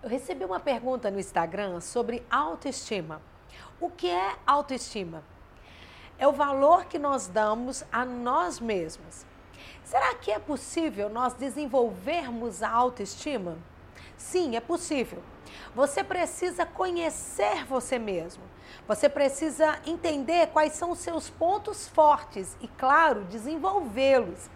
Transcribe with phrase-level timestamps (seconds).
[0.00, 3.20] Eu recebi uma pergunta no Instagram sobre autoestima.
[3.80, 5.24] O que é autoestima?
[6.16, 9.26] É o valor que nós damos a nós mesmos.
[9.82, 13.58] Será que é possível nós desenvolvermos a autoestima?
[14.16, 15.20] Sim, é possível.
[15.74, 18.42] Você precisa conhecer você mesmo.
[18.86, 24.48] Você precisa entender quais são os seus pontos fortes e, claro, desenvolvê-los.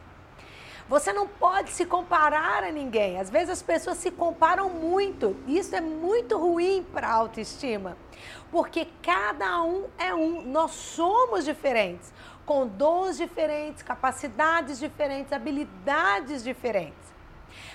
[0.93, 3.19] Você não pode se comparar a ninguém.
[3.19, 5.35] Às vezes as pessoas se comparam muito.
[5.49, 7.97] Isso é muito ruim para a autoestima.
[8.51, 10.43] Porque cada um é um.
[10.43, 12.13] Nós somos diferentes,
[12.45, 17.11] com dons diferentes, capacidades diferentes, habilidades diferentes.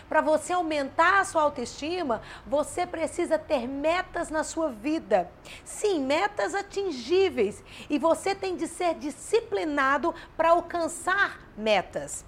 [0.07, 5.27] Para você aumentar a sua autoestima, você precisa ter metas na sua vida.
[5.65, 7.63] Sim, metas atingíveis.
[7.89, 12.23] E você tem de ser disciplinado para alcançar metas.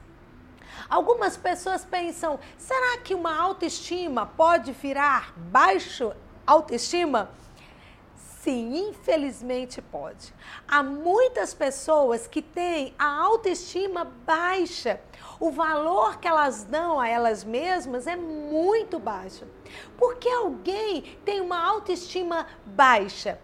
[0.90, 6.14] Algumas pessoas pensam: será que uma autoestima pode virar baixo
[6.46, 7.30] autoestima?
[8.42, 10.34] Sim, infelizmente pode.
[10.66, 15.02] Há muitas pessoas que têm a autoestima baixa.
[15.40, 19.46] O valor que elas dão a elas mesmas é muito baixo.
[19.98, 23.40] Por que alguém tem uma autoestima baixa?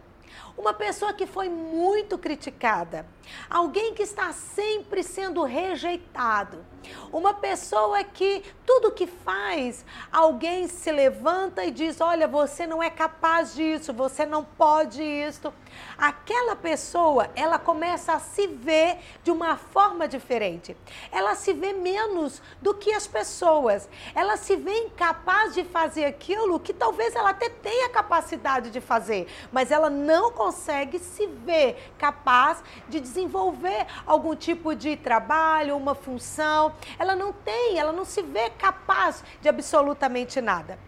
[0.58, 3.06] Uma pessoa que foi muito criticada,
[3.50, 6.66] alguém que está sempre sendo rejeitado,
[7.12, 12.90] uma pessoa que tudo que faz, alguém se levanta e diz: Olha, você não é
[12.90, 15.54] capaz disso, você não pode isso.
[15.98, 20.76] Aquela pessoa, ela começa a se ver de uma forma diferente.
[21.12, 23.88] Ela se vê menos do que as pessoas.
[24.14, 29.28] Ela se vê incapaz de fazer aquilo que talvez ela até tenha capacidade de fazer,
[29.52, 36.74] mas ela não consegue se ver capaz de desenvolver algum tipo de trabalho, uma função.
[36.98, 40.80] Ela não tem, ela não se vê capaz de absolutamente nada.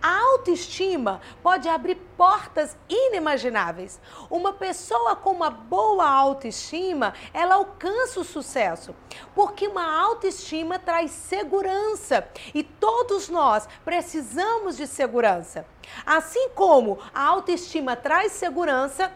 [0.00, 4.00] A autoestima pode abrir portas inimagináveis.
[4.30, 8.94] Uma pessoa com uma boa autoestima, ela alcança o sucesso,
[9.34, 15.66] porque uma autoestima traz segurança e todos nós precisamos de segurança.
[16.04, 19.12] Assim como a autoestima traz segurança,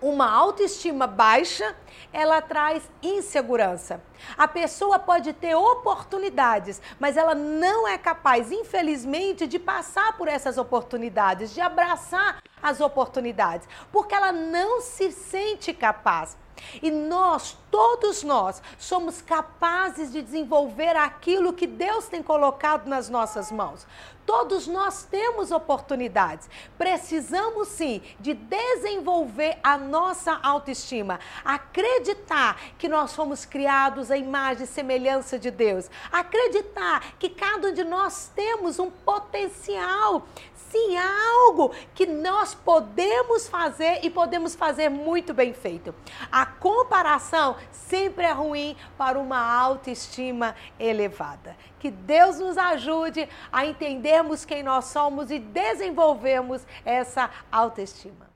[0.00, 1.74] uma autoestima baixa,
[2.12, 4.02] ela traz insegurança.
[4.36, 10.58] A pessoa pode ter oportunidades, mas ela não é capaz, infelizmente, de passar por essas
[10.58, 16.36] oportunidades, de abraçar as oportunidades, porque ela não se sente capaz.
[16.82, 23.50] E nós, todos nós, somos capazes de desenvolver aquilo que Deus tem colocado nas nossas
[23.50, 23.86] mãos.
[24.26, 26.50] Todos nós temos oportunidades.
[26.76, 34.66] Precisamos sim de desenvolver a nossa autoestima, acreditar que nós fomos criados à imagem e
[34.66, 40.26] semelhança de Deus, acreditar que cada um de nós temos um potencial.
[40.70, 41.08] Sim, há
[41.44, 45.94] algo que nós podemos fazer e podemos fazer muito bem feito.
[46.30, 51.56] A comparação sempre é ruim para uma autoestima elevada.
[51.78, 58.35] Que Deus nos ajude a entendermos quem nós somos e desenvolvermos essa autoestima.